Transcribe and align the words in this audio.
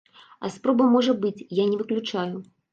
А 0.39 0.49
спроба 0.55 0.87
можа 0.95 1.15
быць, 1.27 1.45
я 1.61 1.69
не 1.71 1.81
выключаю. 1.85 2.35